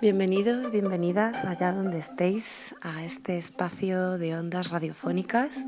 Bienvenidos, 0.00 0.70
bienvenidas 0.70 1.44
allá 1.44 1.72
donde 1.72 1.98
estéis 1.98 2.46
a 2.80 3.04
este 3.04 3.36
espacio 3.36 4.16
de 4.16 4.34
ondas 4.34 4.70
radiofónicas 4.70 5.62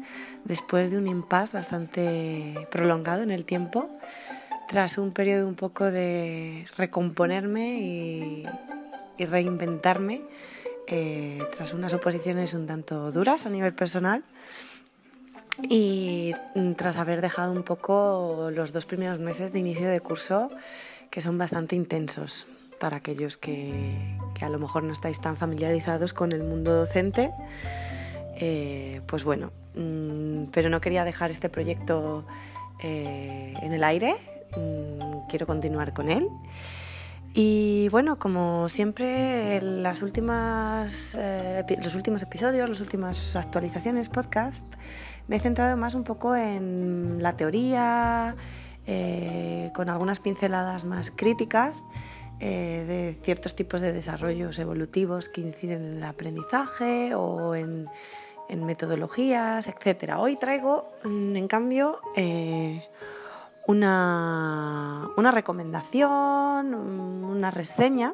después 0.45 0.90
de 0.90 0.97
un 0.97 1.06
impasse 1.06 1.54
bastante 1.54 2.67
prolongado 2.71 3.22
en 3.22 3.31
el 3.31 3.45
tiempo, 3.45 3.90
tras 4.69 4.97
un 4.97 5.13
periodo 5.13 5.47
un 5.47 5.54
poco 5.54 5.85
de 5.90 6.67
recomponerme 6.79 7.81
y, 7.81 8.47
reinventarme, 9.19 10.22
eh, 10.87 11.38
tras 11.54 11.74
unas 11.74 11.92
oposiciones 11.92 12.54
un 12.54 12.67
tanto 12.67 13.12
duras 13.12 13.44
a 13.44 13.51
nivel 13.51 13.74
personal 13.74 14.24
y 15.62 16.33
tras 16.78 16.96
haber 16.96 17.20
dejado 17.20 17.52
un 17.52 17.64
poco 17.64 18.48
los 18.51 18.73
dos 18.73 18.87
primeros 18.87 19.19
meses 19.19 19.52
de 19.52 19.59
inicio 19.59 19.91
de 19.91 20.01
curso 20.01 20.49
que 21.11 21.21
son 21.21 21.37
bastante 21.37 21.77
intensos 21.77 22.47
para 22.83 22.97
aquellos 22.97 23.39
que, 23.39 24.19
a 24.41 24.49
lo 24.49 24.59
mejor 24.59 24.83
no 24.83 24.93
estáis 24.93 25.21
tan 25.21 25.37
familiarizados 25.37 26.13
con 26.13 26.33
el 26.33 26.43
mundo 26.43 26.75
docente. 26.75 27.31
Eh, 28.41 29.03
pues 29.07 29.23
bueno, 29.23 29.53
mm, 29.77 30.47
pero 30.51 30.69
no 30.69 30.81
quería 30.81 31.05
dejar 31.05 31.31
este 31.31 31.49
proyecto 31.49 32.25
eh, 32.83 33.55
en 33.63 33.73
el 33.73 33.85
aire, 33.85 34.17
mm, 34.57 35.29
quiero 35.29 35.47
continuar 35.47 35.95
con 35.95 36.11
él. 36.11 36.27
Y 37.35 37.89
bueno, 37.91 38.19
como 38.19 38.69
siempre, 38.69 39.63
las 39.63 40.03
últimas, 40.03 41.17
eh, 41.17 41.65
los 41.85 41.95
últimos 41.95 42.21
episodios, 42.25 42.69
las 42.69 42.80
últimas 42.80 43.37
actualizaciones, 43.37 44.09
podcast, 44.09 44.67
me 45.29 45.37
he 45.37 45.41
centrado 45.41 45.77
más 45.77 45.95
un 45.95 46.03
poco 46.03 46.35
en 46.35 47.23
la 47.23 47.37
teoría, 47.37 48.35
con 49.73 49.89
algunas 49.89 50.19
pinceladas 50.19 50.85
más 50.85 51.13
críticas 51.13 51.80
eh, 52.45 52.85
de 52.88 53.24
ciertos 53.24 53.54
tipos 53.54 53.80
de 53.80 53.93
desarrollos 53.93 54.59
evolutivos 54.59 55.29
que 55.29 55.40
inciden 55.43 55.85
en 55.85 55.96
el 55.98 56.02
aprendizaje 56.02 57.15
o 57.15 57.54
en, 57.54 57.87
metodologías, 58.51 59.68
etc. 59.68 60.15
Hoy 60.18 60.34
traigo, 60.37 60.90
mm, 61.04 61.37
en 61.37 61.46
cambio, 61.46 62.01
eh, 62.16 62.84
una, 63.68 65.08
una 65.16 65.30
recomendación, 65.30 66.74
una 66.74 67.52
reseña 67.52 68.12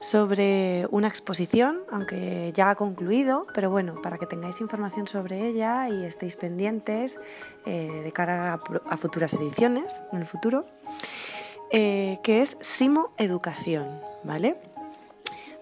sobre 0.00 0.86
una 0.90 1.08
exposición, 1.08 1.80
aunque 1.92 2.52
ya 2.54 2.70
ha 2.70 2.74
concluido, 2.74 3.46
pero 3.54 3.68
bueno, 3.68 4.00
para 4.00 4.16
que 4.16 4.26
tengáis 4.26 4.60
información 4.60 5.06
sobre 5.06 5.46
ella 5.46 5.88
y 5.88 6.04
estéis 6.04 6.36
pendientes 6.36 7.20
eh, 7.66 8.00
de 8.02 8.12
cara 8.12 8.54
a, 8.54 8.96
futuras 8.96 9.34
ediciones 9.34 10.02
en 10.12 10.20
el 10.20 10.26
futuro. 10.26 10.66
Eh, 11.72 12.18
que 12.24 12.42
es 12.42 12.56
Simo 12.60 13.12
Educación, 13.16 14.00
¿vale? 14.24 14.56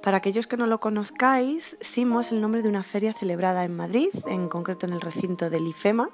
Para 0.02 0.16
aquellos 0.16 0.46
que 0.46 0.56
no 0.56 0.66
lo 0.66 0.80
conozcáis, 0.80 1.76
Simo 1.80 2.20
es 2.20 2.32
el 2.32 2.40
nombre 2.40 2.62
de 2.62 2.68
una 2.70 2.82
feria 2.82 3.12
celebrada 3.12 3.64
en 3.64 3.76
Madrid, 3.76 4.08
en 4.26 4.48
concreto 4.48 4.86
en 4.86 4.94
el 4.94 5.02
recinto 5.02 5.50
del 5.50 5.66
IFEMA. 5.66 6.08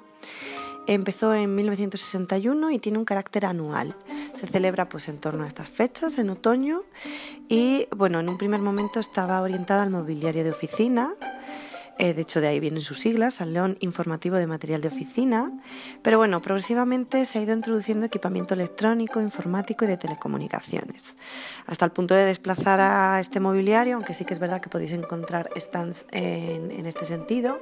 Empezó 0.87 1.33
en 1.33 1.55
1961 1.55 2.71
y 2.71 2.79
tiene 2.79 2.97
un 2.97 3.05
carácter 3.05 3.45
anual. 3.45 3.95
Se 4.33 4.47
celebra 4.47 4.89
pues 4.89 5.07
en 5.07 5.17
torno 5.17 5.45
a 5.45 5.47
estas 5.47 5.69
fechas, 5.69 6.17
en 6.17 6.29
otoño, 6.29 6.83
y 7.47 7.87
bueno, 7.95 8.19
en 8.19 8.27
un 8.27 8.37
primer 8.37 8.59
momento 8.59 8.99
estaba 8.99 9.41
orientada 9.41 9.83
al 9.83 9.91
mobiliario 9.91 10.43
de 10.43 10.51
oficina, 10.51 11.13
eh, 11.97 12.13
de 12.13 12.21
hecho, 12.21 12.41
de 12.41 12.47
ahí 12.47 12.59
vienen 12.59 12.81
sus 12.81 12.99
siglas, 12.99 13.35
Salón 13.35 13.77
Informativo 13.79 14.35
de 14.37 14.47
Material 14.47 14.81
de 14.81 14.89
Oficina. 14.89 15.51
Pero 16.01 16.17
bueno, 16.17 16.41
progresivamente 16.41 17.25
se 17.25 17.39
ha 17.39 17.41
ido 17.41 17.53
introduciendo 17.53 18.05
equipamiento 18.05 18.53
electrónico, 18.53 19.21
informático 19.21 19.85
y 19.85 19.87
de 19.87 19.97
telecomunicaciones. 19.97 21.15
Hasta 21.65 21.85
el 21.85 21.91
punto 21.91 22.13
de 22.13 22.25
desplazar 22.25 22.79
a 22.79 23.19
este 23.19 23.39
mobiliario, 23.39 23.95
aunque 23.95 24.13
sí 24.13 24.25
que 24.25 24.33
es 24.33 24.39
verdad 24.39 24.61
que 24.61 24.69
podéis 24.69 24.91
encontrar 24.91 25.49
stands 25.57 26.05
en 26.11 26.85
este 26.85 27.05
sentido. 27.05 27.59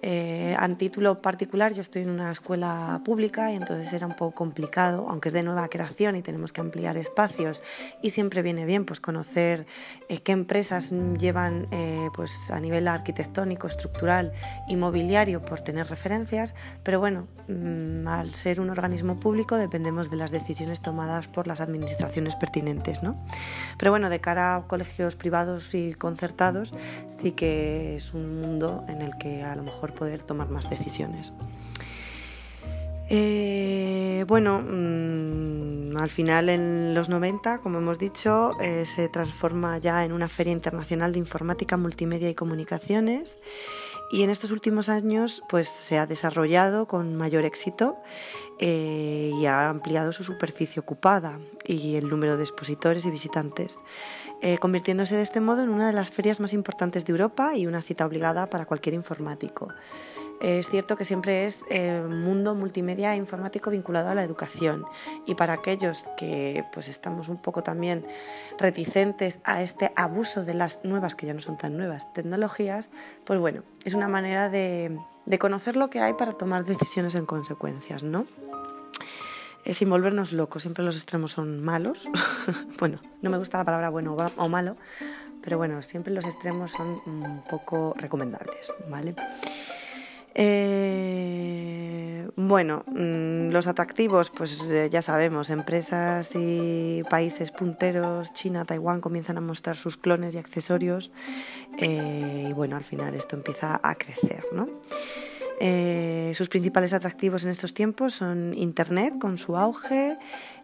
Eh, 0.00 0.54
a 0.56 0.68
título 0.76 1.20
particular, 1.20 1.72
yo 1.72 1.82
estoy 1.82 2.02
en 2.02 2.10
una 2.10 2.30
escuela 2.30 3.00
pública 3.04 3.50
y 3.52 3.56
entonces 3.56 3.92
era 3.92 4.06
un 4.06 4.14
poco 4.14 4.34
complicado, 4.34 5.06
aunque 5.08 5.28
es 5.28 5.32
de 5.32 5.42
nueva 5.42 5.68
creación 5.68 6.14
y 6.14 6.22
tenemos 6.22 6.52
que 6.52 6.60
ampliar 6.60 6.96
espacios 6.96 7.62
y 8.02 8.10
siempre 8.10 8.42
viene 8.42 8.64
bien 8.64 8.84
pues 8.84 9.00
conocer 9.00 9.66
eh, 10.08 10.20
qué 10.20 10.32
empresas 10.32 10.92
llevan 11.18 11.66
eh, 11.72 12.08
pues 12.14 12.50
a 12.50 12.60
nivel 12.60 12.86
arquitectónico, 12.86 13.66
estructural, 13.66 14.32
inmobiliario 14.68 15.42
por 15.42 15.62
tener 15.62 15.88
referencias, 15.88 16.54
pero 16.84 17.00
bueno, 17.00 17.26
mm, 17.48 18.06
al 18.06 18.30
ser 18.30 18.60
un 18.60 18.70
organismo 18.70 19.18
público 19.18 19.56
dependemos 19.56 20.10
de 20.10 20.16
las 20.16 20.30
decisiones 20.30 20.80
tomadas 20.80 21.26
por 21.26 21.46
las 21.46 21.60
administraciones 21.60 22.36
pertinentes, 22.36 23.02
¿no? 23.02 23.16
Pero 23.78 23.90
bueno, 23.90 24.10
de 24.10 24.20
cara 24.20 24.56
a 24.56 24.62
colegios 24.62 25.16
privados 25.16 25.74
y 25.74 25.94
concertados, 25.94 26.72
sí 27.20 27.32
que 27.32 27.96
es 27.96 28.14
un 28.14 28.40
mundo 28.40 28.84
en 28.88 29.02
el 29.02 29.16
que 29.18 29.42
a 29.42 29.56
lo 29.56 29.62
mejor 29.62 29.87
poder 29.92 30.22
tomar 30.22 30.48
más 30.48 30.68
decisiones. 30.68 31.32
Eh, 33.10 34.24
bueno, 34.28 34.60
mm, 34.60 35.96
al 35.96 36.10
final 36.10 36.50
en 36.50 36.94
los 36.94 37.08
90, 37.08 37.58
como 37.58 37.78
hemos 37.78 37.98
dicho, 37.98 38.52
eh, 38.60 38.84
se 38.84 39.08
transforma 39.08 39.78
ya 39.78 40.04
en 40.04 40.12
una 40.12 40.28
feria 40.28 40.52
internacional 40.52 41.12
de 41.12 41.18
informática, 41.18 41.76
multimedia 41.76 42.28
y 42.28 42.34
comunicaciones 42.34 43.34
y 44.10 44.22
en 44.22 44.30
estos 44.30 44.50
últimos 44.50 44.88
años 44.88 45.42
pues 45.48 45.68
se 45.68 45.98
ha 45.98 46.06
desarrollado 46.06 46.86
con 46.86 47.16
mayor 47.16 47.44
éxito 47.44 47.96
eh, 48.58 49.30
y 49.34 49.46
ha 49.46 49.68
ampliado 49.68 50.12
su 50.12 50.24
superficie 50.24 50.80
ocupada 50.80 51.38
y 51.64 51.96
el 51.96 52.08
número 52.08 52.36
de 52.36 52.44
expositores 52.44 53.04
y 53.06 53.10
visitantes, 53.10 53.78
eh, 54.40 54.58
convirtiéndose 54.58 55.16
de 55.16 55.22
este 55.22 55.40
modo 55.40 55.62
en 55.62 55.68
una 55.68 55.88
de 55.88 55.92
las 55.92 56.10
ferias 56.10 56.40
más 56.40 56.52
importantes 56.52 57.04
de 57.04 57.12
Europa 57.12 57.56
y 57.56 57.66
una 57.66 57.82
cita 57.82 58.06
obligada 58.06 58.48
para 58.48 58.66
cualquier 58.66 58.94
informático. 58.94 59.68
Es 60.40 60.68
cierto 60.68 60.96
que 60.96 61.04
siempre 61.04 61.46
es 61.46 61.64
eh, 61.68 62.00
mundo 62.08 62.54
multimedia 62.54 63.14
e 63.14 63.16
informático 63.16 63.70
vinculado 63.70 64.10
a 64.10 64.14
la 64.14 64.22
educación 64.22 64.84
y 65.26 65.34
para 65.34 65.54
aquellos 65.54 66.04
que 66.16 66.64
pues 66.72 66.88
estamos 66.88 67.28
un 67.28 67.38
poco 67.38 67.62
también 67.62 68.06
reticentes 68.56 69.40
a 69.42 69.62
este 69.62 69.92
abuso 69.96 70.44
de 70.44 70.54
las 70.54 70.84
nuevas, 70.84 71.16
que 71.16 71.26
ya 71.26 71.34
no 71.34 71.40
son 71.40 71.58
tan 71.58 71.76
nuevas, 71.76 72.12
tecnologías, 72.12 72.90
pues 73.24 73.40
bueno, 73.40 73.62
es 73.84 73.94
una 73.94 74.06
manera 74.06 74.48
de, 74.48 74.96
de 75.26 75.38
conocer 75.38 75.76
lo 75.76 75.90
que 75.90 76.00
hay 76.00 76.12
para 76.14 76.32
tomar 76.34 76.64
decisiones 76.64 77.16
en 77.16 77.26
consecuencias, 77.26 78.04
¿no? 78.04 78.26
sin 79.74 79.90
volvernos 79.90 80.32
locos, 80.32 80.62
siempre 80.62 80.84
los 80.84 80.96
extremos 80.96 81.32
son 81.32 81.62
malos. 81.62 82.08
bueno, 82.78 83.00
no 83.22 83.30
me 83.30 83.38
gusta 83.38 83.58
la 83.58 83.64
palabra 83.64 83.90
bueno 83.90 84.16
o 84.36 84.48
malo, 84.48 84.76
pero 85.42 85.58
bueno, 85.58 85.82
siempre 85.82 86.12
los 86.12 86.24
extremos 86.24 86.72
son 86.72 87.00
un 87.06 87.42
poco 87.48 87.94
recomendables, 87.96 88.72
¿vale? 88.88 89.14
Eh, 90.40 92.28
bueno, 92.36 92.84
mm, 92.86 93.48
los 93.50 93.66
atractivos, 93.66 94.30
pues 94.30 94.62
eh, 94.70 94.88
ya 94.88 95.02
sabemos, 95.02 95.50
empresas 95.50 96.30
y 96.36 97.02
países 97.10 97.50
punteros, 97.50 98.32
China, 98.34 98.64
Taiwán, 98.64 99.00
comienzan 99.00 99.36
a 99.38 99.40
mostrar 99.40 99.76
sus 99.76 99.96
clones 99.96 100.36
y 100.36 100.38
accesorios 100.38 101.10
eh, 101.78 102.46
y 102.50 102.52
bueno, 102.52 102.76
al 102.76 102.84
final 102.84 103.16
esto 103.16 103.34
empieza 103.34 103.80
a 103.82 103.96
crecer, 103.96 104.44
¿no? 104.52 104.68
sus 106.34 106.48
principales 106.48 106.92
atractivos 106.92 107.42
en 107.42 107.50
estos 107.50 107.74
tiempos 107.74 108.14
son 108.14 108.54
Internet 108.54 109.14
con 109.18 109.38
su 109.38 109.56
auge 109.56 110.16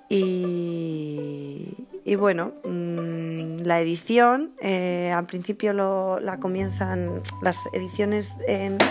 y, 0.09 1.77
bueno, 2.17 2.53
mm, 2.65 3.63
la 3.63 3.81
edición, 3.81 4.53
eh, 4.61 5.13
al 5.13 5.27
principio 5.27 5.73
la 5.73 6.39
comienzan 6.39 7.23
las 7.43 7.59
ediciones 7.73 8.33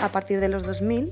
a 0.02 0.10
partir 0.10 0.40
de 0.40 0.48
los 0.48 0.64
2000, 0.64 1.10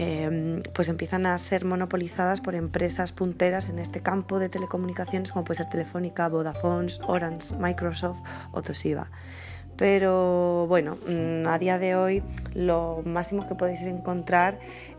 eh, 0.00 0.62
pues 0.74 0.88
empiezan 0.88 1.26
a 1.26 1.36
ser 1.38 1.64
monopolizadas 1.64 2.40
por 2.40 2.54
empresas 2.54 3.10
punteras 3.10 3.68
en 3.68 3.80
este 3.80 4.00
campo 4.00 4.38
de 4.38 4.48
telecomunicaciones 4.48 5.32
como 5.32 5.44
puede 5.44 5.58
ser 5.58 5.70
Telefónica, 5.70 6.28
Vodafone, 6.28 6.92
Orange, 7.08 7.52
Microsoft 7.56 8.20
o 8.52 8.62
Toshiba. 8.62 9.08
Pero 9.78 10.66
bueno, 10.66 10.98
mm, 11.08 11.46
a 11.46 11.58
día 11.58 11.78
de 11.78 11.94
hoy 11.94 12.22
lo 12.54 13.02
máximo 13.04 13.46
que 13.48 13.54
podéis 13.54 13.80
encontrar 13.82 14.58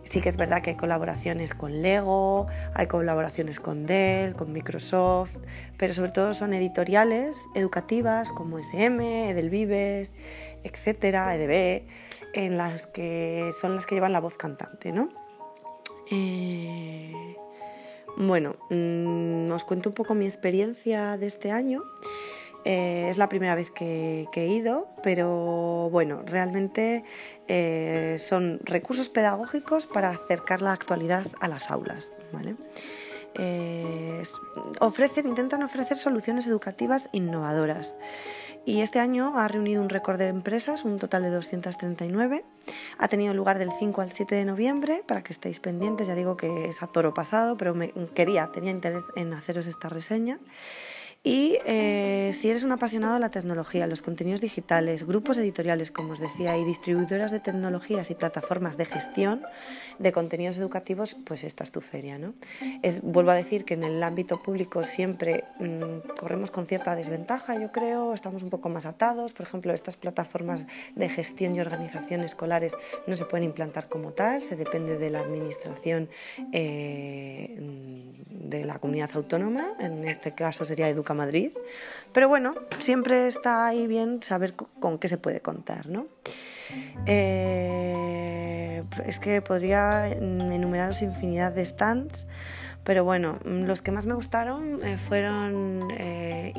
sí 0.09 0.21
que 0.21 0.29
es 0.29 0.37
verdad 0.37 0.61
que 0.61 0.71
hay 0.71 0.75
colaboraciones 0.75 1.53
con 1.53 1.81
Lego, 1.81 2.47
hay 2.73 2.87
colaboraciones 2.87 3.59
con 3.59 3.85
Dell, 3.85 4.33
con 4.33 4.51
Microsoft, 4.51 5.35
pero 5.77 5.93
sobre 5.93 6.11
todo 6.11 6.33
son 6.33 6.53
editoriales 6.53 7.37
educativas 7.55 8.31
como 8.31 8.57
SM, 8.57 9.29
Edelvives, 9.29 10.11
etcétera, 10.63 11.35
EDB, 11.35 11.83
en 12.33 12.57
las 12.57 12.87
que 12.87 13.51
son 13.59 13.75
las 13.75 13.85
que 13.85 13.95
llevan 13.95 14.13
la 14.13 14.19
voz 14.19 14.35
cantante, 14.35 14.91
¿no? 14.91 15.09
Eh, 16.09 17.35
bueno, 18.17 18.55
mm, 18.69 19.51
os 19.51 19.63
cuento 19.63 19.89
un 19.89 19.95
poco 19.95 20.15
mi 20.15 20.25
experiencia 20.25 21.17
de 21.17 21.27
este 21.27 21.51
año. 21.51 21.83
Eh, 22.71 23.09
es 23.09 23.17
la 23.17 23.29
primera 23.29 23.55
vez 23.55 23.71
que, 23.71 24.27
he 24.31 24.45
ido, 24.45 24.89
pero 25.01 25.89
bueno, 25.89 26.21
realmente 26.23 27.03
eh, 27.47 28.17
son 28.19 28.59
recursos 28.63 29.09
pedagógicos 29.09 29.87
para 29.87 30.11
acercar 30.11 30.61
la 30.61 30.73
actualidad 30.73 31.25
a 31.41 31.47
las 31.47 31.71
aulas. 31.71 32.13
Eh, 33.33 34.21
ofrecen, 34.81 35.27
intentan 35.27 35.63
ofrecer 35.63 35.97
soluciones 35.97 36.45
educativas 36.45 37.09
innovadoras 37.11 37.95
y 38.67 38.81
este 38.81 38.99
año 38.99 39.39
ha 39.39 39.47
reunido 39.47 39.81
un 39.81 39.89
récord 39.89 40.19
de 40.19 40.27
empresas, 40.27 40.85
un 40.85 40.99
total 40.99 41.23
de 41.23 41.31
239. 41.31 42.45
Ha 42.99 43.07
tenido 43.07 43.33
lugar 43.33 43.57
del 43.57 43.71
5 43.79 43.99
al 44.01 44.11
7 44.11 44.35
de 44.35 44.45
noviembre, 44.45 45.01
para 45.07 45.23
que 45.23 45.33
estéis 45.33 45.59
pendientes, 45.59 46.07
ya 46.07 46.13
digo 46.13 46.37
que 46.37 46.67
es 46.67 46.83
a 46.83 46.87
toro 46.87 47.15
pasado, 47.15 47.57
pero 47.57 47.73
me 47.73 47.91
quería, 48.13 48.51
tenía 48.53 48.69
interés 48.69 49.01
en 49.15 49.33
haceros 49.33 49.65
esta 49.65 49.89
reseña. 49.89 50.37
Y 51.21 51.57
eh, 51.65 52.31
si 52.33 52.49
eres 52.49 52.63
un 52.63 52.71
apasionado 52.71 53.15
de 53.15 53.19
la 53.19 53.29
tecnología, 53.29 53.87
los 53.87 54.01
contenidos 54.01 54.39
digitales, 54.39 55.05
grupos 55.05 55.37
editoriales, 55.37 55.91
como 55.91 56.13
os 56.13 56.19
decía, 56.19 56.57
y 56.57 56.63
distribuidoras 56.63 57.29
de 57.31 57.41
tecnologías 57.41 58.09
y 58.09 58.15
plataformas 58.15 58.77
de 58.77 58.85
gestión 58.85 59.41
de 59.97 60.13
contenidos 60.13 60.55
educativos, 60.55 61.17
pues 61.25 61.43
esta 61.43 61.65
es 61.65 61.73
tu 61.73 61.81
feria. 61.81 62.17
¿no? 62.17 62.35
Es, 62.83 63.01
vuelvo 63.01 63.31
a 63.31 63.35
decir 63.35 63.65
que 63.65 63.73
en 63.73 63.83
el 63.83 64.01
ámbito 64.01 64.41
público 64.41 64.85
siempre 64.85 65.43
mm, 65.59 66.15
corremos 66.17 66.51
con 66.51 66.67
cierta 66.67 66.95
desventaja, 66.95 67.59
yo 67.59 67.73
creo, 67.73 68.13
estamos 68.13 68.41
un 68.41 68.49
poco 68.49 68.69
más 68.69 68.85
atados. 68.85 69.33
Por 69.33 69.45
ejemplo, 69.45 69.73
estas 69.73 69.97
plataformas 69.97 70.67
de 70.95 71.09
gestión 71.09 71.53
y 71.53 71.59
organización 71.59 72.21
escolares 72.21 72.73
no 73.07 73.17
se 73.17 73.25
pueden 73.25 73.43
implantar 73.43 73.89
como 73.89 74.13
tal, 74.13 74.41
se 74.41 74.55
depende 74.55 74.97
de 74.97 75.09
la 75.09 75.19
administración 75.19 76.07
eh, 76.53 77.57
de 78.29 78.63
la 78.63 78.79
comunidad 78.79 79.09
autónoma, 79.15 79.73
en 79.79 80.07
este 80.07 80.33
caso 80.33 80.63
sería 80.63 80.87
educación 80.87 81.08
Madrid. 81.13 81.51
Pero 82.13 82.27
bueno, 82.27 82.55
siempre 82.79 83.27
está 83.27 83.67
ahí 83.67 83.87
bien 83.87 84.23
saber 84.23 84.55
con 84.55 84.97
qué 84.99 85.07
se 85.07 85.17
puede 85.17 85.41
contar, 85.41 85.87
¿no? 85.87 86.07
Eh, 87.05 88.83
es 89.05 89.19
que 89.19 89.41
podría 89.41 90.07
enumeraros 90.07 91.01
infinidad 91.01 91.51
de 91.51 91.65
stands, 91.65 92.27
pero 92.83 93.03
bueno, 93.03 93.39
los 93.43 93.81
que 93.81 93.91
más 93.91 94.05
me 94.05 94.13
gustaron 94.13 94.83
eh, 94.83 94.97
fueron 94.97 95.79
eh, 95.97 96.53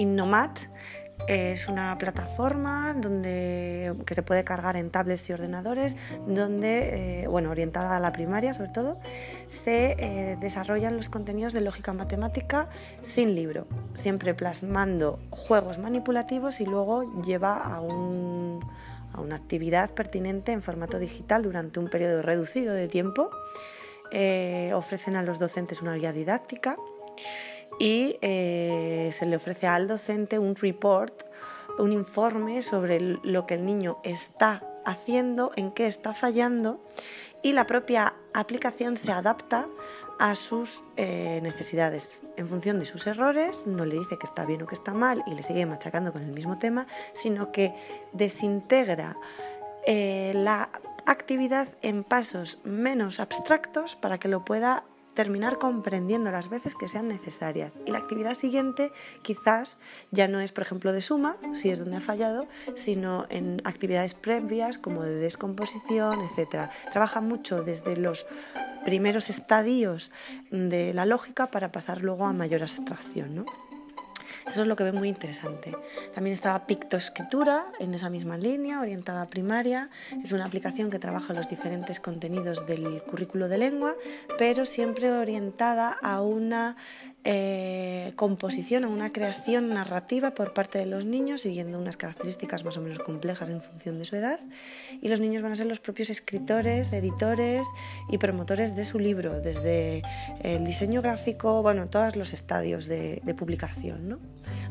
es 1.29 1.69
una 1.69 1.97
plataforma 1.99 2.95
donde, 2.95 3.95
que 4.07 4.15
se 4.15 4.23
puede 4.23 4.45
cargar 4.45 4.77
en 4.77 4.91
tablets 4.91 5.29
y 5.31 5.33
ordenadores, 5.33 5.97
donde, 6.27 7.23
eh, 7.23 7.27
bueno, 7.29 7.51
orientada 7.51 7.97
a 7.97 8.01
la 8.01 8.13
primaria 8.13 8.55
sobre 8.55 8.71
todo, 8.71 8.99
se 9.65 9.97
eh, 9.99 10.37
desarrollan 10.41 10.97
los 10.97 11.09
contenidos 11.09 11.53
de 11.53 11.61
lógica 11.61 11.93
matemática 11.93 12.69
sin 13.03 13.35
libro, 13.35 13.67
siempre 13.95 14.35
plasmando 14.35 15.19
juegos 15.31 15.79
manipulativos 15.79 16.61
y 16.61 16.67
luego 16.67 17.23
lleva 17.23 17.57
a, 17.57 17.81
un, 17.81 18.61
a 19.13 19.21
una 19.21 19.37
actividad 19.37 19.91
pertinente 19.91 20.53
en 20.53 20.63
formato 20.63 20.99
digital 20.99 21.43
durante 21.43 21.81
un 21.81 21.89
periodo 21.89 22.23
reducido 22.23 22.75
de 22.75 22.89
tiempo. 22.89 23.31
Eh, 24.13 24.73
ofrecen 24.75 25.15
a 25.15 25.23
los 25.23 25.39
docentes 25.39 25.83
una 25.83 25.95
guía 25.95 26.13
didáctica 26.13 26.77
y 27.81 28.19
eh, 28.21 29.11
se 29.13 29.27
le 29.27 29.37
ofrece 29.37 29.67
al 29.67 29.89
docente 29.89 30.39
un 30.39 30.55
report, 30.55 31.25
un 31.79 31.93
informe 31.93 32.63
sobre 32.63 33.01
lo 33.01 33.47
que 33.47 33.55
el 33.55 33.65
niño 33.65 33.99
está 34.05 34.63
haciendo, 34.85 35.51
en 35.57 35.73
qué 35.73 35.87
está 35.87 36.15
fallando 36.15 36.81
y 37.43 37.53
la 37.53 37.67
propia 37.67 38.15
aplicación 38.35 38.97
se 38.97 39.11
adapta 39.11 39.67
a 40.19 40.35
sus 40.35 40.83
eh, 40.99 41.41
necesidades. 41.43 42.23
En 42.37 42.49
función 42.49 42.79
de 42.79 42.85
sus 42.85 43.07
errores, 43.07 43.67
no 43.67 43.87
le 43.87 43.99
dice 43.99 44.19
que 44.19 44.27
está 44.27 44.45
bien 44.45 44.61
o 44.63 44.67
que 44.67 44.75
está 44.75 44.93
mal 44.93 45.25
y 45.27 45.35
le 45.35 45.43
sigue 45.43 45.65
machacando 45.65 46.13
con 46.13 46.23
el 46.23 46.33
mismo 46.33 46.59
tema, 46.59 46.87
sino 47.15 47.51
que 47.51 47.75
desintegra 48.13 49.17
eh, 49.87 50.33
la 50.35 50.69
actividad 51.07 51.69
en 51.81 52.05
pasos 52.05 52.59
menos 52.63 53.21
abstractos 53.21 53.97
para 53.97 54.19
que 54.19 54.29
lo 54.29 54.45
pueda 54.45 54.85
terminar 55.15 55.59
comprendiendo 55.59 56.31
las 56.31 56.49
veces 56.49 56.75
que 56.75 56.89
sean 56.89 57.09
necesarias. 57.09 57.73
Y 57.87 57.91
la 57.91 57.99
actividad 57.99 58.35
siguiente 58.35 58.93
quizás 59.23 59.79
ya 60.11 60.29
no 60.29 60.41
es, 60.41 60.53
por 60.53 60.63
ejemplo, 60.63 60.93
de 60.93 61.01
suma, 61.01 61.37
si 61.53 61.71
es 61.71 61.79
donde 61.79 61.97
ha 61.97 62.01
fallado, 62.01 62.47
sino 62.75 63.27
en 63.29 63.61
actividades 63.65 64.15
previas 64.15 64.79
como 64.79 65.03
de 65.03 65.15
descomposición, 65.15 66.21
etc. 66.21 66.71
Trabaja 66.93 67.21
mucho 67.21 67.63
desde 67.63 67.97
los 67.97 68.27
primeros 68.85 69.29
estadios 69.29 70.11
de 70.51 70.95
la 70.95 71.05
lógica 71.05 71.49
para 71.49 71.73
pasar 71.73 72.03
luego 72.03 72.27
a 72.27 72.33
mayor 72.33 72.63
abstracción. 72.63 73.35
¿no? 73.35 73.70
Eso 74.49 74.63
es 74.63 74.67
lo 74.67 74.77
que 74.77 74.85
ve 74.85 74.93
muy 74.93 75.09
interesante. 75.09 75.77
También 76.15 76.35
estaba 76.35 76.67
Pictoescritura 76.67 77.67
en 77.79 77.95
esa 77.95 78.11
misma 78.11 78.39
línea, 78.39 78.81
orientada 78.81 79.23
a 79.23 79.27
primaria. 79.27 79.91
Es 80.23 80.33
una 80.33 80.45
aplicación 80.45 80.91
que 80.91 80.99
trabaja 80.99 81.35
los 81.35 81.49
diferentes 81.49 82.01
contenidos 82.01 82.67
del 82.67 83.03
currículo 83.03 83.49
de 83.49 83.59
lengua, 83.59 83.95
pero 84.39 84.65
siempre 84.67 85.13
orientada 85.13 85.97
a 86.03 86.21
una 86.21 86.77
eh, 87.23 88.13
composición 88.17 88.85
o 88.85 88.91
una 88.91 89.13
creación 89.13 89.69
narrativa 89.69 90.31
por 90.31 90.55
parte 90.55 90.79
de 90.79 90.87
los 90.87 91.05
niños, 91.05 91.43
siguiendo 91.43 91.79
unas 91.79 91.99
características 91.99 92.65
más 92.65 92.79
o 92.79 92.81
menos 92.81 92.99
complejas 92.99 93.51
en 93.51 93.61
función 93.61 93.99
de 93.99 94.07
su 94.07 94.17
edad. 94.17 94.41
Y 95.03 95.09
los 95.09 95.21
niños 95.21 95.43
van 95.43 95.53
a 95.53 95.57
ser 95.57 95.67
los 95.67 95.81
propios 95.81 96.09
escritores, 96.09 96.93
editores 96.95 97.69
y 98.09 98.17
promotores 98.17 98.75
de 98.75 98.85
su 98.85 98.99
libro, 98.99 99.39
desde 99.41 100.01
el 100.43 100.65
diseño 100.65 101.03
gráfico, 101.03 101.63
bueno, 101.63 101.89
todos 101.89 102.17
los 102.17 102.33
estadios 102.33 102.87
de, 102.87 103.21
publicación, 103.37 104.09
¿no? 104.09 104.19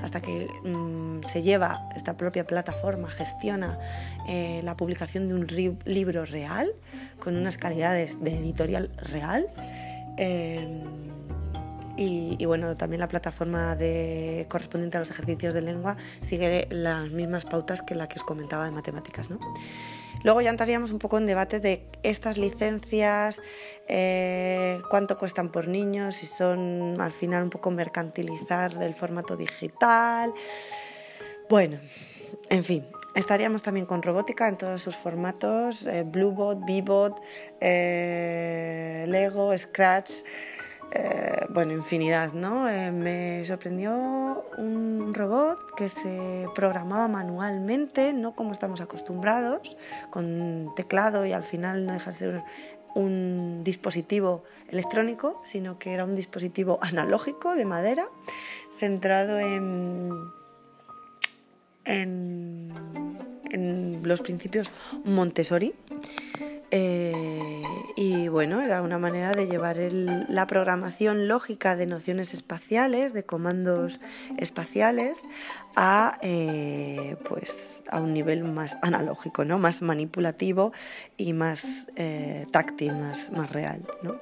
hasta 0.01 0.21
que 0.21 0.47
mm, 0.63 1.23
se 1.23 1.41
lleva 1.41 1.89
esta 1.95 2.17
propia 2.17 2.45
plataforma, 2.45 3.09
gestiona 3.09 3.77
eh, 4.27 4.61
la 4.63 4.75
publicación 4.75 5.27
de 5.27 5.33
un 5.35 5.79
libro 5.85 6.25
real, 6.25 6.71
con 7.19 7.35
unas 7.35 7.57
calidades 7.57 8.21
de 8.21 8.37
editorial 8.37 8.89
real. 8.97 9.47
Eh, 10.17 10.67
y, 11.97 12.45
bueno, 12.45 12.77
también 12.77 12.99
la 13.01 13.07
plataforma 13.07 13.77
correspondiente 14.47 14.97
a 14.97 14.99
los 15.01 15.11
ejercicios 15.11 15.53
de 15.53 15.61
lengua 15.61 15.97
sigue 16.21 16.67
las 16.69 17.09
mismas 17.09 17.45
pautas 17.45 17.81
que 17.81 17.95
la 17.95 18.07
que 18.07 18.19
os 18.19 18.23
comentaba 18.23 18.65
de 18.65 18.71
matemáticas. 18.71 19.29
¿no? 19.29 19.39
Luego 20.23 20.41
ya 20.41 20.49
entraríamos 20.49 20.91
un 20.91 20.99
poco 20.99 21.17
en 21.17 21.25
debate 21.25 21.59
de 21.59 21.85
estas 22.03 22.37
licencias, 22.37 23.41
eh, 23.87 24.79
cuánto 24.89 25.17
cuestan 25.17 25.49
por 25.49 25.67
niños, 25.67 26.15
si 26.15 26.25
son 26.25 26.99
al 26.99 27.11
final 27.11 27.43
un 27.43 27.49
poco 27.49 27.71
mercantilizar 27.71 28.81
el 28.81 28.93
formato 28.95 29.37
digital. 29.37 30.33
Bueno, 31.49 31.79
en 32.49 32.63
fin, 32.63 32.85
Estaríamos 33.15 33.63
también 33.63 33.87
con 33.87 34.03
robótica 34.03 34.47
en 34.47 34.55
todos 34.55 34.81
sus 34.81 34.95
formatos, 34.95 35.85
eh, 35.87 36.03
Bluebot, 36.05 36.59
Bebot, 36.65 37.19
eh, 37.59 39.03
Lego, 39.07 39.57
Scratch. 39.57 40.11
Eh, 40.91 41.45
bueno, 41.49 41.73
infinidad, 41.73 42.33
¿no? 42.33 42.67
Eh, 42.67 42.91
me 42.91 43.45
sorprendió 43.45 44.45
un 44.57 45.13
robot 45.13 45.75
que 45.75 45.87
se 45.87 46.47
programaba 46.55 47.07
manualmente, 47.07 48.11
no 48.11 48.33
como 48.33 48.53
estamos 48.53 48.81
acostumbrados, 48.81 49.77
con 50.09 50.73
teclado 50.75 51.25
y 51.25 51.33
al 51.33 51.43
final 51.43 51.85
no 51.85 51.93
deja 51.93 52.11
de 52.11 52.17
ser 52.17 52.43
un 52.95 53.61
dispositivo 53.63 54.43
electrónico, 54.69 55.41
sino 55.45 55.77
que 55.77 55.93
era 55.93 56.05
un 56.05 56.15
dispositivo 56.15 56.79
analógico 56.81 57.55
de 57.55 57.65
madera, 57.65 58.07
centrado 58.79 59.39
en, 59.39 60.11
en, 61.85 62.71
en 63.51 64.01
los 64.03 64.21
principios 64.21 64.71
Montessori. 65.03 65.75
Eh, 66.71 67.63
y 67.95 68.27
bueno, 68.27 68.61
era 68.61 68.81
una 68.81 68.99
manera 68.99 69.31
de 69.31 69.47
llevar 69.47 69.77
la 69.77 70.45
programación 70.45 71.27
lógica 71.27 71.75
de 71.75 71.85
nociones 71.85 72.33
espaciales, 72.33 73.13
de 73.13 73.23
comandos 73.23 73.99
espaciales, 74.37 75.19
a, 75.75 76.19
eh, 76.21 77.15
pues, 77.27 77.83
a 77.89 77.99
un 77.99 78.13
nivel 78.13 78.43
más 78.43 78.77
analógico, 78.81 79.45
¿no? 79.45 79.57
más 79.57 79.81
manipulativo 79.81 80.71
y 81.17 81.33
más 81.33 81.87
eh, 81.95 82.45
táctil, 82.51 82.93
más, 82.95 83.31
más 83.31 83.51
real. 83.51 83.81
¿no? 84.03 84.15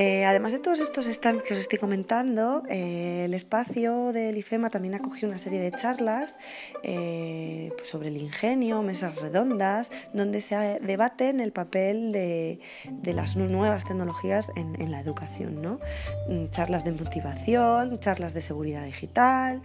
Eh, 0.00 0.24
además 0.24 0.52
de 0.52 0.60
todos 0.60 0.78
estos 0.78 1.06
stands 1.06 1.42
que 1.42 1.54
os 1.54 1.58
estoy 1.58 1.80
comentando, 1.80 2.62
eh, 2.68 3.24
el 3.24 3.34
espacio 3.34 4.12
del 4.12 4.36
IFEMA 4.36 4.70
también 4.70 4.94
acogió 4.94 5.26
una 5.26 5.38
serie 5.38 5.58
de 5.58 5.72
charlas 5.72 6.36
eh, 6.84 7.72
pues 7.76 7.88
sobre 7.88 8.06
el 8.06 8.16
ingenio, 8.16 8.80
mesas 8.82 9.20
redondas, 9.20 9.90
donde 10.12 10.38
se 10.38 10.78
debaten 10.82 11.40
el 11.40 11.50
papel 11.50 12.12
de, 12.12 12.60
las 13.02 13.34
nuevas 13.34 13.84
tecnologías 13.86 14.52
en, 14.54 14.80
en 14.80 14.92
la 14.92 15.00
educación. 15.00 15.60
¿no? 15.60 15.80
Mm, 16.28 16.50
charlas 16.50 16.84
de 16.84 16.92
motivación, 16.92 17.98
charlas 17.98 18.34
de 18.34 18.40
seguridad 18.40 18.84
digital, 18.84 19.62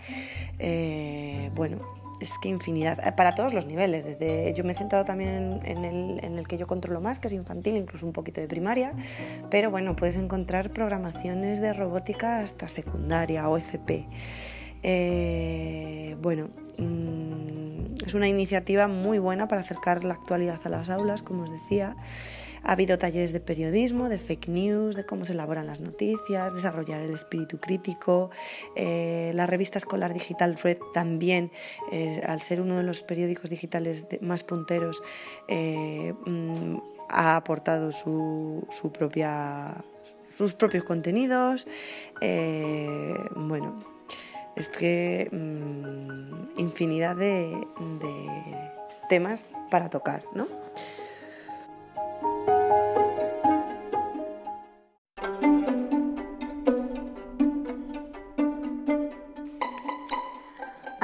bueno, 1.54 2.03
es 2.24 2.40
que 2.40 2.50
infinidad, 2.50 3.06
eh, 3.06 3.12
para 3.12 3.36
todos 3.36 3.54
los 3.54 3.66
niveles. 3.66 4.04
Desde, 4.04 4.54
yo 4.54 4.64
me 4.64 4.74
he 4.74 4.76
centrado 4.76 5.06
también 5.06 5.60
en, 5.64 5.84
el, 6.38 6.48
que 6.48 6.58
yo 6.58 6.68
controlo 6.68 7.02
más, 7.02 7.20
que 7.20 7.28
es 7.28 7.34
infantil, 7.34 7.76
incluso 7.76 8.06
un 8.06 8.14
poquito 8.14 8.42
de 8.42 8.48
primaria, 8.48 8.94
pero 9.50 9.70
bueno, 9.70 9.96
puedes 9.96 10.16
encontrar 10.16 10.72
programaciones 10.72 11.62
de 11.62 11.74
robótica 11.74 12.40
hasta 12.40 12.68
secundaria 12.68 13.48
o 13.48 13.58
FP. 13.58 14.08
Eh, 14.84 16.16
bueno, 16.22 16.50
mm, 16.78 18.04
es 18.06 18.14
una 18.14 18.28
iniciativa 18.28 18.88
muy 18.88 19.20
buena 19.20 19.48
para 19.48 19.62
acercar 19.62 20.04
la 20.04 20.16
actualidad 20.16 20.60
a 20.64 20.70
las 20.70 20.90
aulas, 20.90 21.22
como 21.22 21.44
os 21.44 21.52
decía. 21.52 21.96
Ha 22.64 22.72
habido 22.72 22.98
talleres 22.98 23.34
de 23.34 23.42
periodismo, 23.42 24.08
de 24.08 24.18
fake 24.18 24.48
news, 24.48 24.96
de 24.96 25.06
cómo 25.06 25.26
se 25.26 25.34
elaboran 25.34 25.68
las 25.68 25.82
noticias, 25.82 26.54
desarrollar 26.54 27.02
el 27.02 27.14
espíritu 27.14 27.60
crítico. 27.60 28.32
Eh, 28.76 29.32
la 29.36 29.46
revista 29.46 29.78
escolar 29.78 30.14
digital 30.14 30.58
Red 30.58 30.78
también, 30.94 31.52
eh, 31.92 32.22
al 32.26 32.42
ser 32.42 32.62
uno 32.62 32.78
de 32.78 32.84
los 32.84 33.04
periódicos 33.04 33.50
digitales 33.50 34.06
más 34.22 34.46
punteros, 34.46 35.04
eh, 35.50 36.14
mm, 36.26 36.78
ha 37.10 37.36
aportado 37.36 37.92
su, 37.92 38.66
propia, 38.98 39.84
sus 40.38 40.54
propios 40.54 40.86
contenidos. 40.86 41.68
bueno, 43.36 43.84
es 44.56 44.70
que 44.70 45.28
mm, 45.32 46.60
infinidad 46.60 47.18
de, 47.18 47.50
de 48.00 48.72
temas 49.10 49.44
para 49.70 49.90
tocar, 49.90 50.24
¿no? 50.34 50.48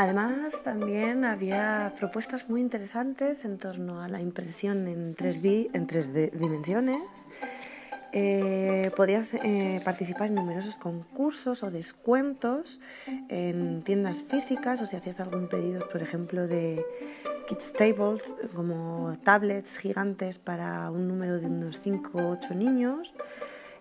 Además, 0.10 0.64
también 0.64 1.24
había 1.24 1.94
propuestas 2.00 2.50
muy 2.50 2.62
interesantes 2.62 3.46
en 3.46 3.60
torno 3.60 4.02
a 4.02 4.08
la 4.08 4.20
impresión 4.20 4.88
en 4.88 5.16
3D, 5.16 5.70
en 5.72 5.86
tres 5.86 6.12
dimensiones. 6.12 7.04
Eh, 8.12 8.90
podías 8.96 9.36
eh, 9.36 9.80
participar 9.86 10.30
en 10.30 10.34
numerosos 10.34 10.78
concursos 10.78 11.62
o 11.62 11.70
descuentos 11.70 12.80
en 13.28 13.84
tiendas 13.84 14.24
físicas 14.24 14.82
o 14.82 14.88
si 14.88 14.96
hacías 14.96 15.20
algún 15.20 15.48
pedido, 15.48 15.88
por 15.88 16.02
ejemplo, 16.02 16.48
de 16.48 16.84
kids 17.48 17.72
tables, 17.74 18.36
como 18.56 19.16
tablets 19.24 19.78
gigantes 19.78 20.40
para 20.40 20.90
un 20.90 21.08
número 21.08 21.40
de 21.40 21.46
unos 21.46 21.82
5 21.82 22.18
o 22.18 22.30
8 22.32 22.56
niños. 22.56 23.14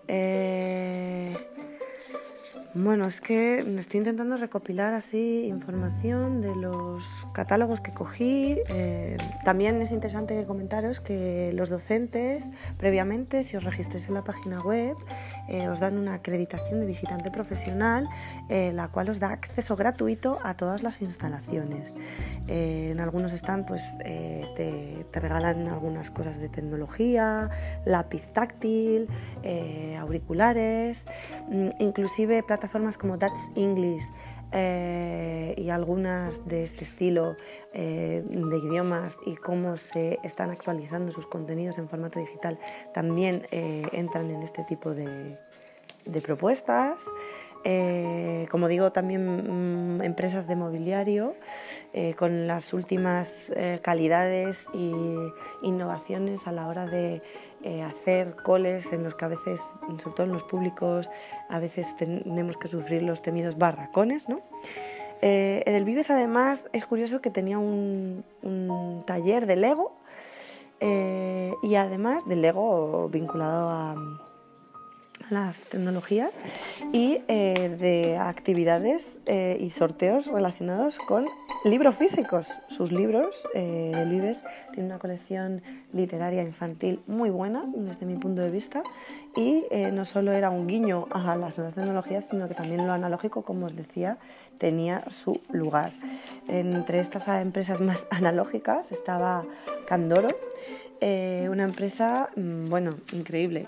Eh, 0.08 1.35
bueno, 2.75 3.06
es 3.06 3.22
que 3.22 3.58
estoy 3.58 3.98
intentando 3.98 4.37
recopilar 4.37 4.92
así 4.92 5.46
información 5.46 6.42
de 6.42 6.54
los 6.54 7.02
catálogos 7.32 7.80
que 7.80 7.92
cogí. 7.92 8.58
Eh, 8.68 9.16
también 9.42 9.80
es 9.80 9.90
interesante 9.90 10.44
comentaros 10.44 11.00
que 11.00 11.50
los 11.54 11.70
docentes, 11.70 12.50
previamente, 12.76 13.42
si 13.42 13.56
os 13.56 13.64
registréis 13.64 14.08
en 14.08 14.14
la 14.14 14.22
página 14.22 14.60
web, 14.60 14.96
eh, 15.48 15.68
os 15.68 15.80
dan 15.80 15.96
una 15.96 16.14
acreditación 16.14 16.80
de 16.80 16.87
visitante 16.87 17.30
profesional, 17.30 18.06
eh, 18.50 18.72
la 18.75 18.88
cual 18.88 19.08
os 19.08 19.18
da 19.18 19.30
acceso 19.30 19.75
gratuito 19.75 20.38
a 20.44 20.54
todas 20.54 20.82
las 20.82 21.00
instalaciones. 21.00 21.94
en 22.48 23.00
algunos 23.00 23.32
están, 23.32 23.64
pues, 23.66 23.82
te, 23.98 25.06
te, 25.10 25.20
regalan 25.20 25.68
algunas 25.68 26.10
cosas 26.10 26.40
de 26.40 26.48
tecnología, 26.48 27.50
lápiz 27.84 28.26
táctil, 28.32 29.08
auriculares, 29.98 31.04
mm, 31.48 31.68
inclusive 31.78 32.42
plataformas 32.59 32.99
como 32.99 33.19
That's 33.19 33.50
English 33.55 34.05
eh, 34.50 35.55
y 35.57 35.71
algunas 35.71 36.45
de 36.49 36.65
este 36.65 36.83
estilo 36.83 37.37
eh, 37.73 38.25
de 38.27 38.59
idiomas 38.59 39.17
y 39.27 39.37
cómo 39.37 39.77
se 39.77 40.19
están 40.25 40.50
actualizando 40.50 41.12
sus 41.12 41.27
contenidos 41.27 41.79
en 41.79 41.88
formato 41.88 42.19
digital 42.19 42.59
también 42.93 43.47
eh, 43.53 43.87
entran 43.93 44.29
en 44.31 44.43
este 44.43 44.65
tipo 44.65 44.93
de, 44.93 45.38
de 46.05 46.21
propuestas. 46.21 47.05
Como 48.50 48.69
digo, 48.69 48.93
también 48.93 49.99
mm, 49.99 50.03
empresas 50.03 50.47
de 50.47 50.57
mobiliario 50.57 51.35
con 52.17 52.47
las 52.47 52.73
últimas 52.73 53.53
calidades 53.83 54.65
e 54.75 54.93
innovaciones 55.62 56.47
a 56.47 56.53
la 56.53 56.69
hora 56.69 56.87
de 56.87 57.23
eh, 57.65 57.83
hacer 57.83 58.37
coles 58.37 58.93
en 58.93 59.03
los 59.03 59.17
que 59.17 59.25
a 59.25 59.29
veces, 59.29 59.61
sobre 60.00 60.15
todo 60.15 60.27
en 60.27 60.33
los 60.33 60.45
públicos, 60.45 61.11
a 61.49 61.59
veces 61.59 61.88
tenemos 61.97 62.57
que 62.57 62.69
sufrir 62.69 63.03
los 63.03 63.21
temidos 63.21 63.59
barracones, 63.59 64.29
¿no? 64.29 64.43
Eh, 65.23 65.65
Edelvives 65.67 66.09
además 66.09 66.69
es 66.73 66.87
curioso 66.87 67.21
que 67.21 67.31
tenía 67.31 67.59
un, 67.59 68.25
taller 69.07 69.47
de 69.47 69.57
Lego 69.57 69.97
eh, 70.79 71.53
y 71.65 71.75
además 71.75 72.25
de 72.29 72.37
Lego 72.37 73.09
vinculado 73.09 73.71
a, 73.71 73.97
las 75.30 75.61
tecnologías 75.61 76.40
y 76.92 77.23
eh, 77.28 77.76
de 77.78 78.16
actividades 78.18 79.18
eh, 79.26 79.56
y 79.61 79.70
sorteos 79.70 80.26
relacionados 80.26 80.99
con 80.99 81.26
libros 81.64 81.97
físicos. 81.97 82.49
Sus 82.68 82.92
libros, 82.92 83.47
eh, 83.54 83.92
del 83.94 84.11
Vives, 84.11 84.44
tiene 84.73 84.88
una 84.88 84.99
colección 84.99 85.62
literaria 85.92 86.42
infantil 86.42 87.00
muy 87.06 87.30
buena 87.30 87.64
desde 87.75 88.06
mi 88.06 88.16
punto 88.16 88.42
de 88.42 88.50
vista 88.50 88.82
y 89.37 89.64
eh, 89.70 89.90
no 89.90 90.04
solo 90.04 90.32
era 90.32 90.50
un 90.50 90.66
guiño 90.66 91.06
a 91.11 91.37
las 91.37 91.58
nuevas 91.58 91.75
tecnologías, 91.75 92.28
sino 92.30 92.49
que 92.49 92.54
también 92.54 92.87
lo 92.87 92.92
analógico, 92.92 93.42
como 93.42 93.66
os 93.66 93.76
decía, 93.76 94.18
tenía 94.58 95.02
su 95.11 95.40
lugar. 95.50 95.92
Entre 96.49 97.00
estas 97.00 97.28
empresas 97.28 97.80
más 97.80 98.06
analógicas 98.11 98.92
estaba 98.92 99.44
Candoro, 99.87 100.28
eh, 101.00 101.49
una 101.50 101.64
empresa, 101.64 102.28
mm, 102.35 102.69
bueno, 102.69 102.97
increíble. 103.12 103.67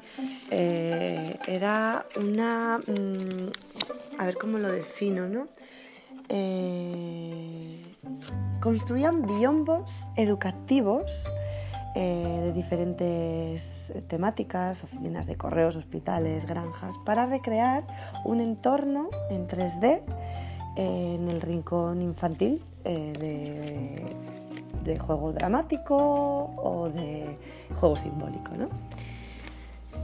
Eh, 0.50 1.38
era 1.46 2.04
una, 2.16 2.78
mm, 2.78 4.18
a 4.18 4.26
ver 4.26 4.36
cómo 4.36 4.58
lo 4.58 4.70
defino, 4.70 5.28
¿no? 5.28 5.46
Eh, 6.28 7.94
construían 8.60 9.26
biombos 9.26 10.06
educativos 10.16 11.28
de 11.92 12.52
diferentes 12.52 13.92
temáticas, 14.06 14.84
oficinas 14.84 15.26
de 15.26 15.36
correos, 15.36 15.74
hospitales, 15.74 16.46
granjas, 16.46 16.94
para 17.04 17.26
recrear 17.26 17.84
un 18.24 18.40
entorno 18.40 19.10
en 19.28 19.48
3D 19.48 20.00
en 20.76 21.28
el 21.28 21.40
rincón 21.40 22.00
infantil 22.00 22.62
de 22.84 24.16
de 24.90 24.98
juego 24.98 25.32
dramático 25.32 25.96
o 26.56 26.88
de 26.90 27.36
juego 27.78 27.96
simbólico. 27.96 28.52
¿no? 28.56 28.68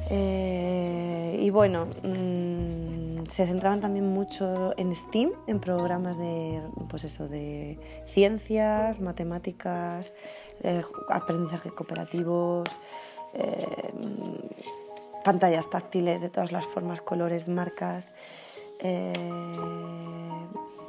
Eh, 0.09 1.39
y 1.41 1.51
bueno, 1.51 1.87
mm, 2.03 3.27
se 3.29 3.47
centraban 3.47 3.81
también 3.81 4.07
mucho 4.07 4.73
en 4.79 4.95
STEAM, 4.95 5.33
en 5.47 5.59
programas 5.61 6.17
de, 6.17 6.63
pues 6.89 7.05
eso, 7.05 7.29
de 7.29 7.79
ciencias, 8.07 9.01
matemáticas, 9.01 10.13
eh, 10.63 10.83
aprendizaje 11.11 11.71
cooperativos, 11.71 12.69
eh, 13.35 13.67
pantallas 15.25 15.69
táctiles 15.69 16.21
de 16.21 16.29
todas 16.29 16.53
las 16.53 16.67
formas, 16.67 17.01
colores, 17.01 17.49
marcas. 17.49 18.09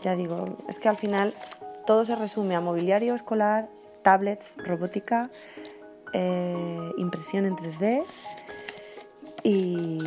ya 0.03 0.15
digo, 0.15 0.45
es 0.69 0.77
que 0.77 0.89
al 0.89 0.97
final 0.97 1.33
todo 1.87 2.05
se 2.05 2.15
resume 2.15 2.55
a 2.55 2.61
mobiliario 2.61 3.15
escolar, 3.15 3.69
tablets, 4.07 4.55
robótica, 4.63 5.29
eh, 6.13 6.91
impresión 6.95 7.45
en 7.45 7.57
3D 7.57 8.05
y, 9.43 9.99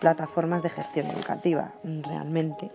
plataformas 0.00 0.64
de 0.64 0.70
gestión 0.70 1.06
educativa, 1.06 1.72
realmente. 1.84 2.72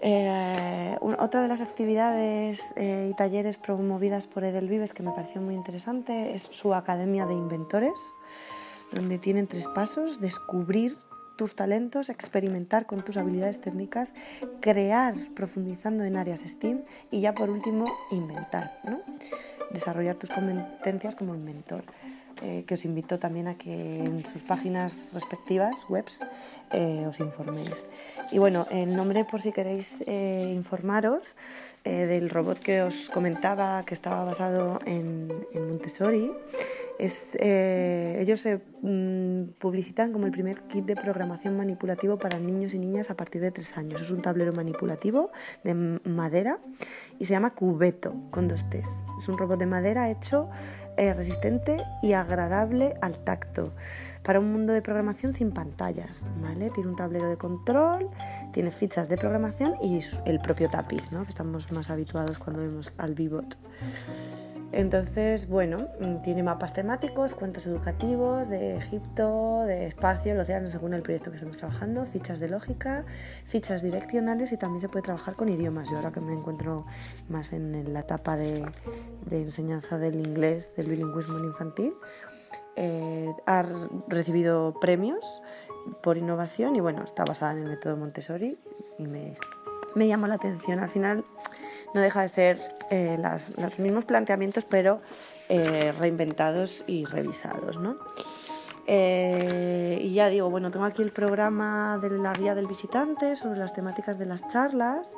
Eh, 0.00 0.96
otra 1.00 1.42
de 1.42 1.48
las 1.48 1.60
actividades 1.60 2.60
eh, 2.74 3.08
y 3.10 3.14
talleres 3.14 3.56
promovidas 3.56 4.26
por 4.26 4.42
Edelvives 4.44 4.92
que 4.92 5.04
me 5.04 5.12
pareció 5.12 5.40
muy 5.40 5.54
interesante 5.54 6.34
es 6.34 6.42
su 6.42 6.74
Academia 6.74 7.24
de 7.26 7.34
Inventores, 7.34 7.98
donde 8.92 9.18
tienen 9.18 9.46
tres 9.46 9.68
pasos, 9.68 10.20
descubrir 10.20 10.96
tus 11.42 11.56
talentos, 11.56 12.08
experimentar 12.08 12.86
con 12.86 13.04
tus 13.04 13.16
habilidades 13.16 13.60
técnicas, 13.60 14.12
crear 14.60 15.16
profundizando 15.34 16.04
en 16.04 16.16
áreas 16.16 16.38
STEAM 16.38 16.82
y 17.10 17.20
ya 17.20 17.34
por 17.34 17.50
último 17.50 17.92
inventar, 18.12 18.78
¿no? 18.84 19.00
desarrollar 19.72 20.14
tus 20.14 20.30
competencias 20.30 21.16
como 21.16 21.34
inventor. 21.34 21.82
Eh, 22.42 22.64
que 22.66 22.74
os 22.74 22.84
invito 22.84 23.20
también 23.20 23.46
a 23.46 23.54
que 23.54 24.02
en 24.02 24.26
sus 24.26 24.42
páginas 24.42 25.10
respectivas, 25.14 25.86
webs, 25.88 26.26
eh, 26.72 27.06
os 27.06 27.20
informéis. 27.20 27.86
Y 28.32 28.38
bueno, 28.38 28.66
el 28.70 28.96
nombre 28.96 29.24
por 29.24 29.40
si 29.40 29.52
queréis 29.52 29.98
eh, 30.06 30.50
informaros 30.52 31.36
del 31.84 32.30
robot 32.30 32.60
que 32.60 32.82
os 32.82 33.10
comentaba 33.10 33.82
que 33.84 33.94
estaba 33.94 34.22
basado 34.22 34.78
en, 34.86 35.28
en 35.52 35.66
Montessori, 35.66 36.30
es, 37.00 37.34
ellos 37.34 38.38
se 38.38 38.60
mm, 38.82 39.58
publicitan 39.58 40.12
como 40.12 40.26
el 40.26 40.30
primer 40.30 40.62
kit 40.68 40.84
de 40.84 40.94
programación 40.94 41.56
manipulativo 41.56 42.18
para 42.18 42.38
niños 42.38 42.72
y 42.74 42.78
niñas 42.78 43.10
a 43.10 43.16
partir 43.16 43.40
de 43.40 43.50
tres 43.50 43.76
años. 43.76 44.00
Es 44.00 44.12
un 44.12 44.22
tablero 44.22 44.52
manipulativo 44.52 45.32
de 45.64 45.74
madera 45.74 46.60
y 47.18 47.24
se 47.24 47.32
llama 47.32 47.52
Cubeto 47.52 48.14
con 48.30 48.46
dos 48.46 48.70
T's. 48.70 49.06
Es 49.18 49.28
un 49.28 49.36
robot 49.36 49.58
de 49.58 49.66
madera 49.66 50.08
hecho 50.08 50.50
eh, 50.96 51.14
resistente 51.14 51.78
y 52.02 52.12
agradable 52.12 52.94
al 53.00 53.16
tacto 53.16 53.72
para 54.22 54.40
un 54.40 54.52
mundo 54.52 54.72
de 54.72 54.82
programación 54.82 55.32
sin 55.32 55.50
pantallas, 55.50 56.24
¿vale? 56.40 56.70
Tiene 56.70 56.90
un 56.90 56.96
tablero 56.96 57.28
de 57.28 57.36
control, 57.36 58.08
tiene 58.52 58.70
fichas 58.70 59.08
de 59.08 59.16
programación 59.16 59.74
y 59.82 60.00
el 60.26 60.40
propio 60.40 60.70
tapiz, 60.70 61.02
¿no? 61.10 61.24
Que 61.24 61.30
estamos 61.30 61.72
más 61.72 61.90
habituados 61.90 62.38
cuando 62.38 62.62
vemos 62.62 62.92
al 62.98 63.14
Vivot. 63.14 63.56
Entonces, 64.72 65.48
bueno, 65.48 65.86
mm, 66.00 66.22
tiene 66.22 66.42
mapas 66.42 66.72
temáticos, 66.72 67.34
cuentos 67.34 67.66
educativos 67.66 68.48
de 68.48 68.76
Egipto, 68.76 69.64
de 69.66 69.86
espacio, 69.86 70.32
el 70.32 70.40
océano 70.40 70.66
según 70.68 70.94
el 70.94 71.02
proyecto 71.02 71.30
que 71.30 71.36
estamos 71.36 71.58
trabajando, 71.58 72.06
fichas 72.06 72.40
de 72.40 72.48
lógica, 72.48 73.04
fichas 73.44 73.82
direccionales 73.82 74.50
y 74.50 74.56
también 74.56 74.80
se 74.80 74.88
puede 74.88 75.02
trabajar 75.02 75.36
con 75.36 75.50
idiomas. 75.50 75.90
Yo 75.90 75.96
ahora 75.96 76.10
que 76.10 76.20
me 76.20 76.32
encuentro 76.32 76.86
más 77.28 77.52
en 77.52 77.92
la 77.92 78.00
etapa 78.00 78.36
de, 78.36 78.64
enseñanza 79.30 79.98
del 79.98 80.26
inglés, 80.26 80.74
del 80.74 80.88
bilingüismo 80.88 81.38
infantil, 81.40 81.92
eh, 82.76 83.30
ha 83.44 83.66
recibido 84.08 84.74
premios 84.80 85.42
por 86.02 86.16
innovación 86.16 86.76
y 86.76 86.80
bueno, 86.80 87.04
está 87.04 87.24
basada 87.24 87.52
en 87.52 87.58
el 87.58 87.68
método 87.68 87.98
Montessori 87.98 88.58
y 88.98 89.06
me, 89.06 89.34
me 89.94 90.08
llamó 90.08 90.28
la 90.28 90.36
atención. 90.36 90.78
Al 90.78 90.88
final 90.88 91.26
no 91.94 92.00
deja 92.00 92.22
de 92.22 92.28
ser 92.28 92.58
eh, 92.90 93.18
los 93.56 93.78
mismos 93.78 94.04
planteamientos, 94.04 94.64
pero 94.64 95.00
eh, 95.48 95.92
reinventados 95.98 96.84
y 96.86 97.04
revisados. 97.04 97.78
¿no? 97.78 97.96
Eh, 98.86 99.98
y 100.02 100.14
ya 100.14 100.28
digo, 100.28 100.50
bueno, 100.50 100.70
tengo 100.70 100.84
aquí 100.84 101.02
el 101.02 101.12
programa 101.12 101.98
de 102.02 102.10
la 102.10 102.32
guía 102.32 102.54
del 102.54 102.66
visitante 102.66 103.36
sobre 103.36 103.58
las 103.58 103.72
temáticas 103.72 104.18
de 104.18 104.26
las 104.26 104.46
charlas, 104.48 105.10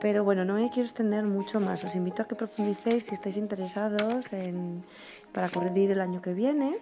pero 0.00 0.24
bueno, 0.24 0.44
no 0.44 0.54
me 0.54 0.70
quiero 0.70 0.88
extender 0.88 1.24
mucho 1.24 1.60
más. 1.60 1.84
Os 1.84 1.94
invito 1.94 2.22
a 2.22 2.26
que 2.26 2.34
profundicéis 2.34 3.04
si 3.04 3.14
estáis 3.14 3.36
interesados 3.36 4.32
en, 4.32 4.84
para 5.32 5.48
corregir 5.48 5.90
el 5.90 6.00
año 6.00 6.20
que 6.20 6.34
viene. 6.34 6.78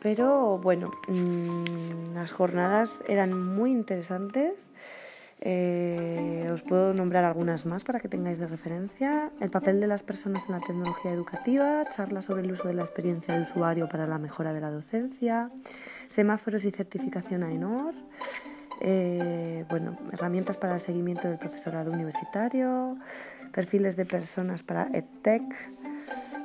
Pero 0.00 0.58
bueno, 0.58 0.90
mm, 1.08 2.14
las 2.14 2.30
jornadas 2.32 3.00
eran 3.08 3.32
muy 3.32 3.72
interesantes. 3.72 4.70
Eh, 5.40 6.48
os 6.52 6.62
puedo 6.62 6.92
nombrar 6.94 7.24
algunas 7.24 7.64
más 7.64 7.84
para 7.84 8.00
que 8.00 8.08
tengáis 8.08 8.38
de 8.38 8.46
referencia. 8.46 9.30
El 9.40 9.50
papel 9.50 9.80
de 9.80 9.86
las 9.86 10.02
personas 10.02 10.44
en 10.46 10.52
la 10.52 10.60
tecnología 10.60 11.12
educativa, 11.12 11.84
charlas 11.88 12.24
sobre 12.24 12.42
el 12.42 12.50
uso 12.50 12.66
de 12.66 12.74
la 12.74 12.82
experiencia 12.82 13.34
de 13.36 13.42
usuario 13.42 13.88
para 13.88 14.06
la 14.06 14.18
mejora 14.18 14.52
de 14.52 14.60
la 14.60 14.70
docencia, 14.70 15.50
semáforos 16.08 16.64
y 16.64 16.70
certificación 16.72 17.44
AENOR, 17.44 17.94
eh, 18.80 19.64
bueno, 19.68 19.96
herramientas 20.12 20.56
para 20.56 20.74
el 20.74 20.80
seguimiento 20.80 21.28
del 21.28 21.38
profesorado 21.38 21.92
universitario, 21.92 22.96
perfiles 23.52 23.96
de 23.96 24.06
personas 24.06 24.62
para 24.62 24.88
EdTech, 24.92 25.42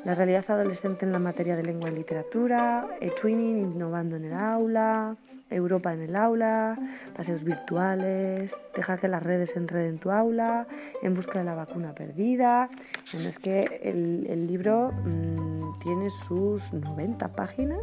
la 0.03 0.15
realidad 0.15 0.45
adolescente 0.49 1.05
en 1.05 1.11
la 1.11 1.19
materia 1.19 1.55
de 1.55 1.63
lengua 1.63 1.89
y 1.89 1.95
literatura, 1.95 2.87
e-twinning 2.99 3.59
innovando 3.59 4.15
en 4.17 4.25
el 4.25 4.33
aula, 4.33 5.15
Europa 5.53 5.93
en 5.93 6.01
el 6.01 6.15
aula, 6.15 6.77
paseos 7.15 7.43
virtuales, 7.43 8.57
deja 8.75 8.97
que 8.97 9.07
las 9.07 9.23
redes 9.23 9.55
enreden 9.55 9.99
tu 9.99 10.11
aula, 10.11 10.67
en 11.01 11.13
busca 11.13 11.39
de 11.39 11.45
la 11.45 11.55
vacuna 11.55 11.93
perdida. 11.93 12.69
es 13.13 13.39
que 13.39 13.81
el, 13.83 14.47
libro 14.47 14.91
mm, 14.91 15.79
tiene 15.79 16.09
sus 16.09 16.73
90 16.73 17.29
páginas 17.33 17.81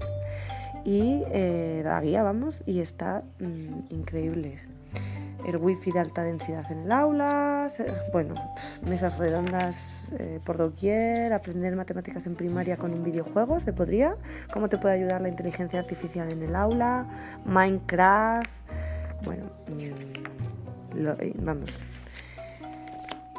y 0.85 1.23
eh, 1.33 1.83
la 1.85 2.01
guía, 2.01 2.23
vamos, 2.23 2.63
y 2.67 2.81
está 2.81 3.23
mm, 3.39 3.93
increíble 3.95 4.80
el 5.47 5.57
wifi 5.57 5.93
de 5.93 6.01
alta 6.01 6.23
densidad 6.23 6.71
en 6.71 6.81
el 6.81 6.93
aula, 6.93 7.69
bueno, 8.13 8.35
mesas 8.83 9.19
redondas 9.19 10.07
eh, 10.19 10.41
por 10.45 10.57
doquier, 10.57 11.33
aprender 11.33 11.77
matemáticas 11.77 12.27
en 12.27 12.35
primaria 12.35 12.77
con 12.77 12.93
un 12.93 13.03
videojuego, 13.03 13.61
¿se 13.61 13.73
podría? 13.73 14.17
¿Cómo 14.53 14.69
te 14.69 14.79
puede 14.79 14.95
ayudar 14.95 15.21
la 15.21 15.29
inteligencia 15.29 15.81
artificial 15.81 16.31
en 16.31 16.43
el 16.43 16.55
aula? 16.55 17.07
Minecraft, 17.45 18.51
bueno, 19.25 19.45
mm, 19.69 20.99
eh, 21.21 21.33
vamos, 21.37 21.71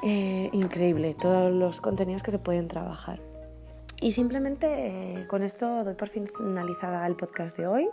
eh, 0.03 0.49
increíble 0.53 1.15
todos 1.19 1.51
los 1.51 1.81
contenidos 1.81 2.23
que 2.23 2.31
se 2.31 2.39
pueden 2.39 2.67
trabajar. 2.67 3.19
Y 3.99 4.13
simplemente 4.13 5.27
con 5.29 5.43
esto 5.43 5.83
doy 5.83 5.93
por 5.93 6.09
finalizada 6.09 7.05
el 7.05 7.15
podcast 7.15 7.55
de 7.55 7.67
hoy. 7.67 7.87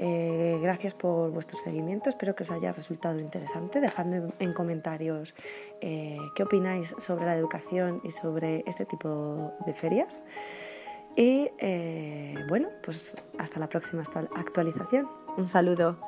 Eh, 0.00 0.58
gracias 0.62 0.94
por 0.94 1.32
vuestro 1.32 1.58
seguimiento, 1.58 2.08
espero 2.08 2.36
que 2.36 2.44
os 2.44 2.50
haya 2.52 2.72
resultado 2.72 3.18
interesante. 3.18 3.80
Dejadme 3.80 4.32
en 4.38 4.52
comentarios 4.52 5.34
eh, 5.80 6.18
qué 6.36 6.44
opináis 6.44 6.94
sobre 6.98 7.26
la 7.26 7.34
educación 7.34 8.00
y 8.04 8.12
sobre 8.12 8.62
este 8.66 8.86
tipo 8.86 9.52
de 9.66 9.74
ferias. 9.74 10.22
Y 11.16 11.50
eh, 11.58 12.36
bueno, 12.48 12.68
pues 12.84 13.16
hasta 13.38 13.58
la 13.58 13.68
próxima 13.68 14.04
actualización. 14.36 15.08
Un 15.36 15.48
saludo. 15.48 15.98